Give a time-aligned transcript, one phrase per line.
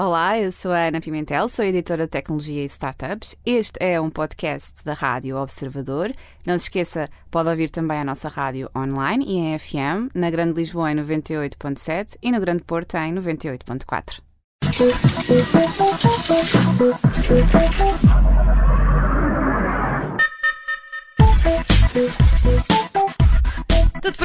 [0.00, 3.34] Olá, eu sou a Ana Pimentel, sou editora de tecnologia e startups.
[3.44, 6.12] Este é um podcast da Rádio Observador.
[6.46, 10.52] Não se esqueça, pode ouvir também a nossa rádio online e em FM, na Grande
[10.52, 14.20] Lisboa em 98.7 e no Grande Porto em 98.4.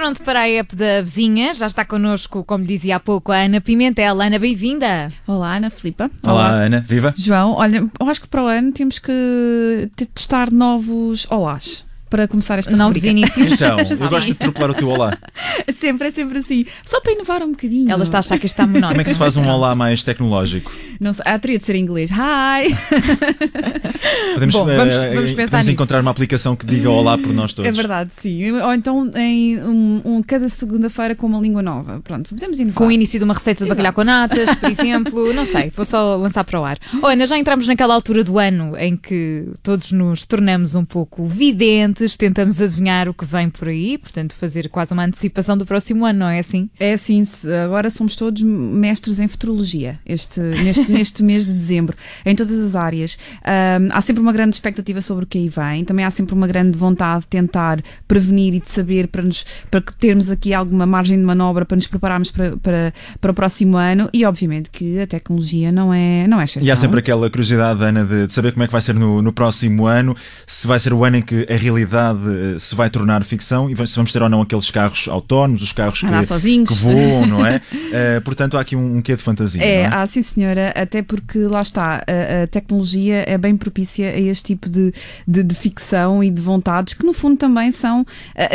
[0.04, 1.54] pronto para a app da vizinha.
[1.54, 4.20] Já está connosco, como dizia há pouco, a Ana Pimentel.
[4.20, 5.10] Ana, bem-vinda.
[5.26, 6.12] Olá, Ana Filipa.
[6.26, 6.84] Olá, Olá, Ana.
[6.86, 7.14] Viva.
[7.16, 12.60] João, olha, eu acho que para o ano temos que testar novos olás para começar
[12.60, 13.08] esta Novos rubrica.
[13.10, 13.54] inícios.
[13.54, 15.18] Então, eu gosto de tropelar o teu olá.
[15.80, 16.66] sempre, é sempre assim.
[16.86, 17.92] Só para inovar um bocadinho.
[17.92, 18.90] Ela está a achar que está monótono.
[18.90, 20.72] Como é que se faz um olá mais tecnológico?
[21.00, 22.12] Não sei, ah, teria de ser em inglês.
[22.12, 22.74] Hi!
[24.34, 27.54] Podemos, Bom, vamos, eh, vamos pensar podemos encontrar uma aplicação que diga olá por nós
[27.54, 27.68] todos.
[27.68, 28.52] É verdade, sim.
[28.52, 32.02] Ou então em um, um cada segunda-feira com uma língua nova.
[32.02, 32.76] Pronto, podemos inovar.
[32.76, 35.34] Com o início de uma receita de bacalhau com natas, por exemplo.
[35.34, 36.78] Não sei, vou só lançar para o ar.
[37.02, 41.26] Oh, Ana, já entramos naquela altura do ano em que todos nos tornamos um pouco
[41.26, 46.06] videntes, tentamos adivinhar o que vem por aí, portanto, fazer quase uma antecipação do próximo
[46.06, 46.70] ano, não é assim?
[46.80, 47.24] É assim,
[47.64, 52.76] agora somos todos mestres em futurologia este, neste, neste mês de dezembro, em todas as
[52.76, 53.18] áreas.
[53.42, 56.48] Um, há sempre uma grande expectativa sobre o que aí vem, também há sempre uma
[56.48, 61.18] grande vontade de tentar prevenir e de saber para, nos, para termos aqui alguma margem
[61.18, 65.08] de manobra para nos prepararmos para, para, para o próximo ano e, obviamente, que a
[65.08, 66.68] tecnologia não é, não é exceção.
[66.68, 69.22] E há sempre aquela curiosidade, Ana, de, de saber como é que vai ser no,
[69.22, 70.16] no próximo ano,
[70.46, 72.20] se vai ser o ano em que a realidade
[72.60, 75.72] se se vai tornar ficção e se vamos ter ou não aqueles carros autónomos, os
[75.72, 77.58] carros que, que voam, não é?
[77.58, 79.64] Uh, portanto, há aqui um, um quê de fantasia.
[79.64, 79.86] É, é?
[79.88, 84.44] há sim, senhora, até porque lá está, a, a tecnologia é bem propícia a este
[84.44, 84.94] tipo de,
[85.28, 88.06] de, de, ficção e de vontades que, no fundo, também são uh,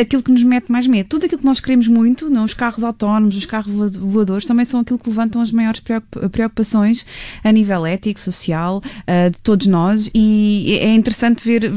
[0.00, 1.08] aquilo que nos mete mais medo.
[1.08, 4.80] Tudo aquilo que nós queremos muito, não, os carros autónomos, os carros voadores, também são
[4.80, 5.82] aquilo que levantam as maiores
[6.30, 7.04] preocupações
[7.42, 11.70] a nível ético, social, uh, de todos nós, e é interessante ver,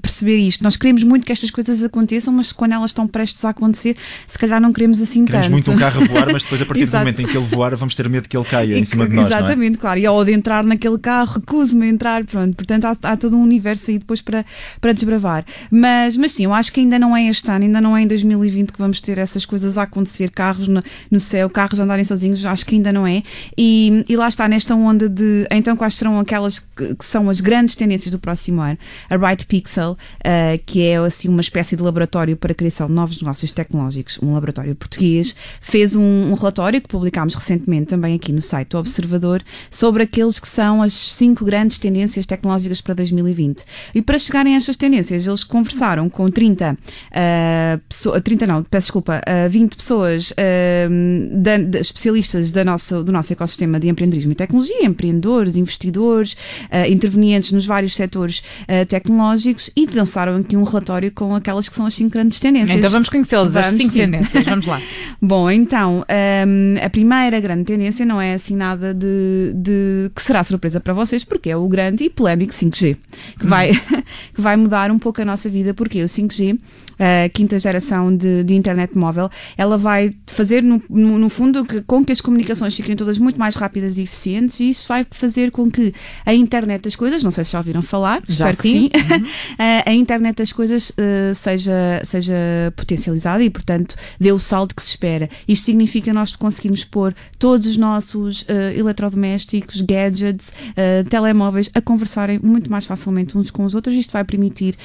[0.00, 0.62] perceber isto.
[0.62, 3.96] Nós queremos muito que estas coisas aconteçam, mas quando elas estão prestes a acontecer,
[4.26, 5.52] se calhar não queremos assim queremos tanto.
[5.52, 7.76] muito um carro a voar, mas depois a partir do momento em que ele voar,
[7.76, 9.30] vamos ter medo que ele caia em cima de nós.
[9.30, 9.36] É?
[9.36, 9.80] Exatamente, é?
[9.80, 10.00] claro.
[10.00, 12.54] E ao de entrar naquele carro, recuso-me a entrar, pronto.
[12.54, 14.44] Portanto, há, há, todo um universo aí depois para,
[14.80, 15.44] para desbravar.
[15.70, 18.06] Mas, mas sim, eu acho que ainda não é este ano, ainda não é em
[18.06, 22.04] 2020 que vamos ter essas coisas a acontecer, carros no, no céu, carros a andarem
[22.04, 23.22] sozinhos, acho que ainda não é.
[23.56, 27.40] E, e lá está, nesta onda de então quais serão aquelas que, que são as
[27.40, 28.78] grandes tendências do próximo ano.
[29.08, 32.92] A Right Pixel, uh, que é assim uma espécie de laboratório para a criação de
[32.92, 38.32] novos negócios tecnológicos, um laboratório português, fez um, um, relatório que publicámos recentemente também aqui
[38.32, 43.64] no site do Observador sobre aqueles que são as cinco grandes tendências tecnológicas para 2020.
[43.94, 48.86] E para chegarem a estas tendências, eles conversaram com 30, uh, pessoa, 30 não, peço
[48.86, 50.34] desculpa, uh, 20 pessoas uh,
[51.40, 56.90] da, de, especialistas da nossa, do nosso ecossistema de empreendedorismo e tecnologia, empreendedores, investidores, uh,
[56.90, 58.42] intervenientes nos vários setores
[58.88, 62.76] tecnológicos e lançaram aqui um relatório com aquelas que são as cinco grandes tendências.
[62.76, 63.98] Então vamos conhecê-las, as cinco sim.
[63.98, 64.31] tendências.
[64.44, 64.80] Vamos lá.
[65.20, 66.04] Bom, então,
[66.46, 70.92] um, a primeira grande tendência não é assim nada de, de, que será surpresa para
[70.92, 72.96] vocês, porque é o grande e polémico 5G,
[73.38, 73.48] que, hum.
[73.48, 73.70] vai,
[74.34, 76.58] que vai mudar um pouco a nossa vida, porque o 5G
[77.02, 81.80] a quinta geração de, de, internet móvel, ela vai fazer, no, no, no, fundo, que,
[81.82, 85.50] com que as comunicações fiquem todas muito mais rápidas e eficientes e isso vai fazer
[85.50, 85.92] com que
[86.24, 88.88] a internet das coisas, não sei se já ouviram falar, já espero sim.
[88.88, 89.26] que sim, uhum.
[89.58, 92.34] a, a, internet das coisas uh, seja, seja
[92.76, 95.28] potencializada e, portanto, dê o salto que se espera.
[95.46, 98.46] Isto significa nós conseguirmos pôr todos os nossos uh,
[98.76, 103.94] eletrodomésticos, gadgets, uh, telemóveis a conversarem muito mais facilmente uns com os outros.
[103.94, 104.76] Isto vai permitir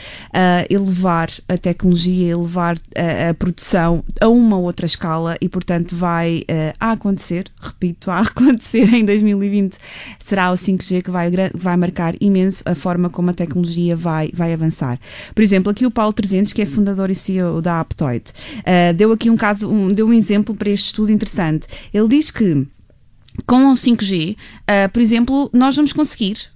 [0.70, 6.74] elevar a tecnologia elevar a, a, produção a uma outra escala e, portanto, vai uh,
[6.80, 9.78] a acontecer, repito, a acontecer em 2020,
[10.20, 14.54] será o 5G que vai, vai marcar imenso a forma como a tecnologia vai, vai
[14.54, 15.00] avançar.
[15.34, 19.12] Por exemplo, aqui o Paulo 300, que é fundador e CEO da Aptoid, uh, deu
[19.12, 21.68] aqui um caso, um, deu um exemplo para este estudo interessante.
[21.94, 22.66] Ele diz que
[23.46, 26.50] com o 5G, uh, por exemplo, nós vamos conseguir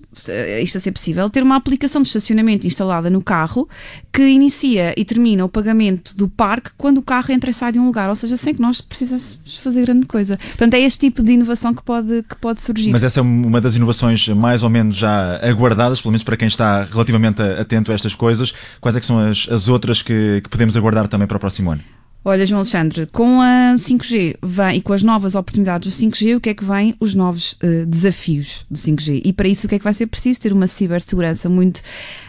[0.62, 3.68] isto a ser possível, ter uma aplicação de estacionamento instalada no carro
[4.12, 7.80] que inicia e termina o pagamento do parque quando o carro entra e sai de
[7.80, 10.38] um lugar, ou seja, sem que nós precisássemos fazer grande coisa.
[10.38, 12.92] Portanto, é este tipo de inovação que pode, que pode surgir.
[12.92, 16.48] Mas essa é uma das inovações mais ou menos já aguardadas, pelo menos para quem
[16.48, 18.54] está relativamente atento a estas coisas.
[18.82, 21.72] Quais é que são as, as outras que, que podemos aguardar também para o próximo
[21.72, 21.82] ano?
[22.24, 26.40] Olha, João Alexandre, com a 5G vem, e com as novas oportunidades do 5G, o
[26.40, 26.96] que é que vem?
[27.00, 29.24] Os novos uh, desafios do 5G.
[29.26, 30.40] E para isso, o que é que vai ser preciso?
[30.40, 31.82] Ter uma cibersegurança muito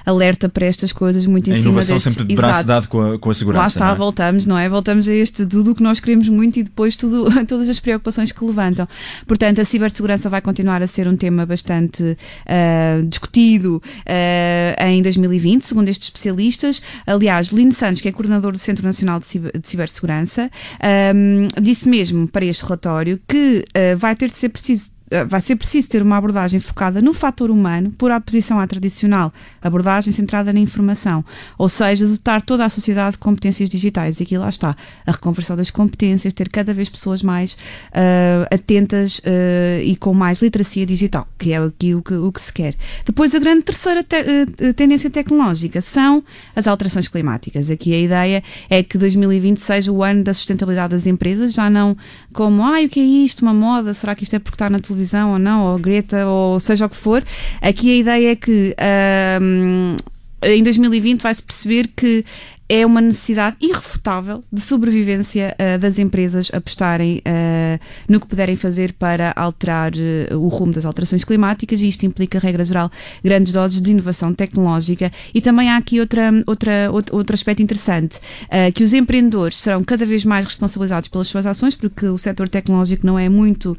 [0.07, 2.03] alerta para estas coisas, muito em a cima destes...
[2.05, 2.69] sempre de braço Exato.
[2.69, 3.61] dado com a, com a segurança.
[3.61, 3.95] Lá está, é?
[3.95, 4.67] voltamos, não é?
[4.67, 8.33] Voltamos a este tudo o que nós queremos muito e depois tudo, todas as preocupações
[8.33, 8.89] que levantam.
[9.27, 15.65] Portanto, a cibersegurança vai continuar a ser um tema bastante uh, discutido uh, em 2020,
[15.67, 16.81] segundo estes especialistas.
[17.07, 20.51] Aliás, Lino Santos, que é coordenador do Centro Nacional de, Ciber, de cibersegurança,
[21.15, 24.91] um, disse mesmo para este relatório que uh, vai ter de ser preciso
[25.29, 30.13] vai ser preciso ter uma abordagem focada no fator humano, por oposição à tradicional abordagem
[30.13, 31.25] centrada na informação,
[31.57, 34.21] ou seja, dotar toda a sociedade de competências digitais.
[34.21, 34.77] E aqui lá está,
[35.07, 40.41] a reconversão das competências, ter cada vez pessoas mais uh, atentas uh, e com mais
[40.41, 42.75] literacia digital, que é aqui o que, o que se quer.
[43.05, 44.23] Depois, a grande terceira te
[44.75, 46.23] tendência tecnológica são
[46.55, 47.71] as alterações climáticas.
[47.71, 51.97] Aqui a ideia é que 2020 seja o ano da sustentabilidade das empresas, já não
[52.33, 54.71] como, ai, ah, o que é isto, uma moda, será que isto é porque está
[54.71, 55.02] na televisão?
[55.33, 57.23] Ou não, ou Greta, ou seja o que for.
[57.61, 58.75] Aqui a ideia é que
[60.45, 62.25] em 2020 vai-se perceber que
[62.69, 67.79] é uma necessidade irrefutável de sobrevivência uh, das empresas apostarem uh,
[68.09, 72.39] no que puderem fazer para alterar uh, o rumo das alterações climáticas e isto implica,
[72.39, 72.91] regra geral,
[73.23, 75.13] grandes doses de inovação tecnológica.
[75.35, 78.19] E também há aqui outra, outra, outro, outro aspecto interessante,
[78.75, 83.07] que os empreendedores serão cada vez mais responsabilizados pelas suas ações porque o setor tecnológico
[83.07, 83.77] não é muito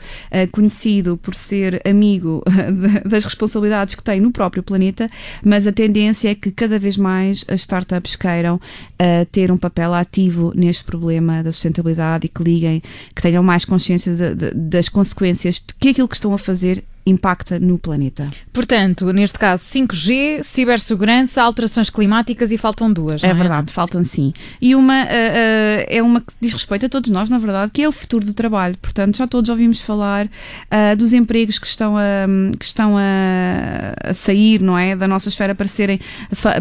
[0.52, 2.44] conhecido por ser amigo
[3.06, 5.10] das responsabilidades que tem no próprio planeta,
[5.44, 8.60] mas a tendência é que cada vez mais as startups queiram
[9.00, 12.82] a ter um papel ativo neste problema da sustentabilidade e que liguem,
[13.16, 17.60] que tenham mais consciência de, de, das consequências que aquilo que estão a fazer impacta
[17.60, 18.30] no planeta.
[18.52, 23.24] Portanto, neste caso 5G, cibersegurança, alterações climáticas e faltam duas.
[23.24, 24.34] É, é, verdade, faltam sim.
[24.62, 27.82] E uma uh, uh, é uma que diz respeito a todos nós, na verdade, que
[27.82, 28.78] é o futuro do trabalho.
[28.78, 32.26] Portanto, já todos ouvimos falar uh, dos empregos que estão, a,
[32.58, 36.00] que estão a, a, sair, não é, da nossa esfera para serem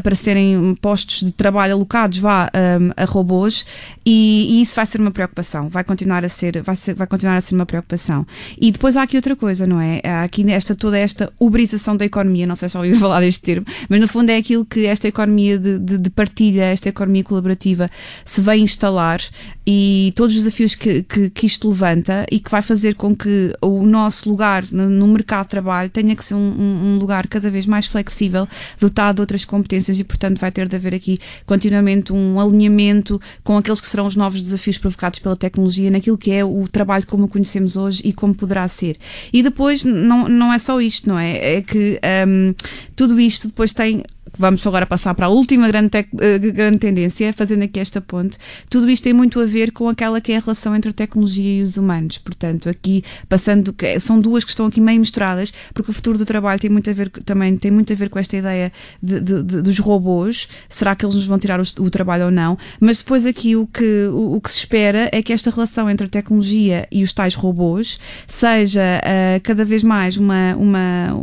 [0.03, 3.65] para serem postos de trabalho alocados vá um, a robôs
[4.05, 5.69] e, e, isso vai ser uma preocupação.
[5.69, 8.27] Vai continuar a ser, vai ser, vai continuar a ser uma preocupação.
[8.61, 10.01] E depois há aqui outra coisa, não é?
[10.05, 13.43] Há aqui nesta, toda esta uberização da economia, não sei se já ouviu falar deste
[13.43, 17.23] termo, mas no fundo é aquilo que esta economia de, de, de partilha, esta economia
[17.23, 17.91] colaborativa
[18.25, 19.21] se vai instalar
[19.67, 23.53] e todos os desafios que, que, que, isto levanta e que vai fazer com que
[23.61, 27.67] o nosso lugar no mercado de trabalho tenha que ser um, um, lugar cada vez
[27.67, 28.49] mais flexível,
[28.81, 33.57] dotado de outras competências e, portanto, vai ter de haver aqui continuamente um alinhamento com
[33.57, 37.25] aqueles que serão os novos desafios provocados pela tecnologia naquilo que é o trabalho como
[37.25, 38.97] o conhecemos hoje e como poderá ser.
[39.33, 41.57] E depois, não, não é só isto, não é?
[41.57, 42.55] É que um,
[42.97, 44.03] tudo isto depois tem
[44.37, 48.39] vamos agora passar para a última grande, uh, grande tendência, fazendo aqui esta ponte.
[48.69, 51.61] Tudo isto tem muito a ver com aquela que é a relação entre a tecnologia
[51.61, 52.19] e os humanos.
[52.19, 56.61] Portanto, aqui passando, são duas que estão aqui meio misturadas, porque o futuro do trabalho
[56.61, 58.73] tem muito a ver também tem muito a ver com esta ideia
[59.03, 60.49] de, de, de, dos robôs.
[60.69, 62.57] Será que eles nos vão tirar o, o trabalho ou não?
[62.81, 66.07] Mas depois aqui o que, o, o, que se espera é que esta relação entre
[66.07, 71.15] a tecnologia e os tais robôs seja uh, cada vez mais uma, uma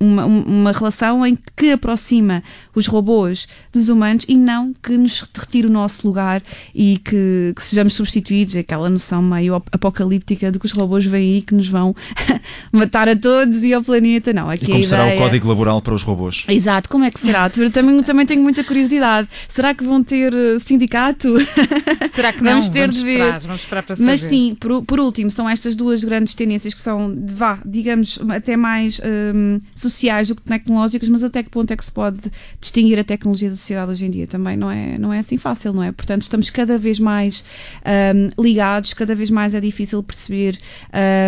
[0.00, 2.42] uma, uma relação em que aproxima
[2.74, 6.42] os robôs dos humanos e não que nos retire o nosso lugar
[6.74, 11.42] e que, que sejamos substituídos, aquela noção meio apocalíptica de que os robôs vêm aí
[11.42, 11.94] que nos vão
[12.70, 14.32] matar a todos e ao planeta.
[14.32, 16.44] Não, aqui e como será o código laboral para os robôs?
[16.48, 17.50] Exato, como é que será?
[17.56, 19.28] Eu também, também tenho muita curiosidade.
[19.48, 21.34] Será que vão ter eh, sindicato?
[22.12, 22.52] Será que não?
[22.52, 23.12] Vamos ter vamos de ver.
[23.12, 24.06] Esperar, vamos esperar para saber.
[24.06, 28.56] Mas sim, por, por último, são estas duas grandes tendências que são, vá, digamos, até
[28.56, 29.00] mais
[29.34, 33.04] um, sociais do que tecnológicas, mas até que ponto é que se pode distinguir a
[33.04, 34.26] tecnologia da sociedade hoje em dia?
[34.26, 35.92] Também não é, não é assim fácil, não é?
[35.92, 37.44] Portanto, estamos cada vez mais
[37.84, 40.58] um, ligados, cada vez mais é difícil perceber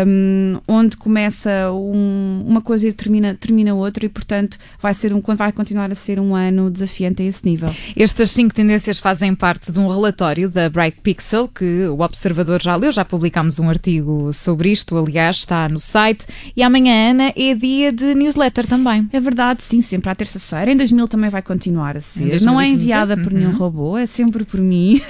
[0.06, 5.20] um, onde começa um, uma coisa e termina, termina outra, e portanto vai, ser um,
[5.20, 7.74] vai continuar a ser um ano desafiante a esse nível.
[7.96, 12.76] Estas cinco tendências fazem parte de um relatório da Bright Pixel que o Observador já
[12.76, 16.26] leu, já publicámos um artigo sobre isto, aliás, está no site.
[16.56, 19.08] E amanhã, Ana, é dia de newsletter também também.
[19.12, 20.70] É verdade, sim, sempre à terça-feira.
[20.70, 22.40] Em 2000 também vai continuar a ser.
[22.42, 23.56] Não é enviada por nenhum uhum.
[23.56, 25.00] robô, é sempre por mim.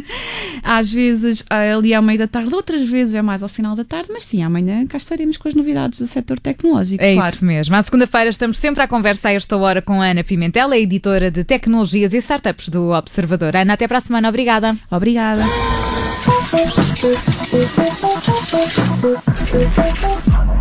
[0.62, 4.08] Às vezes ali ao meio da tarde, outras vezes é mais ao final da tarde,
[4.12, 7.02] mas sim, amanhã cá estaremos com as novidades do setor tecnológico.
[7.02, 7.34] É claro.
[7.34, 7.74] isso mesmo.
[7.74, 11.30] À segunda-feira estamos sempre à conversa a esta hora com a Ana Pimentel, a editora
[11.30, 13.56] de tecnologias e startups do Observador.
[13.56, 14.28] Ana, até para a semana.
[14.28, 14.76] Obrigada.
[14.90, 15.42] Obrigada.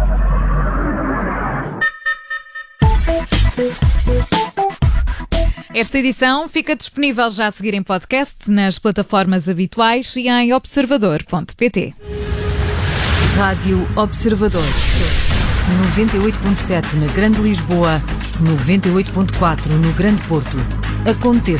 [5.73, 11.93] Esta edição fica disponível já a seguir em podcast nas plataformas habituais e em observador.pt.
[13.35, 14.65] Rádio Observador.
[15.95, 18.01] 98.7 na Grande Lisboa,
[18.41, 20.57] 98.4 no Grande Porto.
[21.09, 21.57] Aconteça